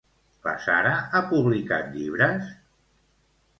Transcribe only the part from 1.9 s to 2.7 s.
llibres?